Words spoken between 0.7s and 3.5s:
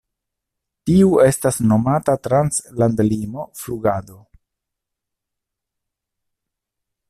Tiu estas nomata Trans-landlimo